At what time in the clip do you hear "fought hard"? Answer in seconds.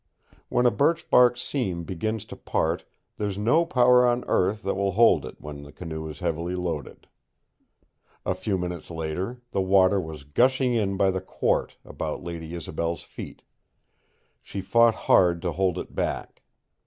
14.59-15.39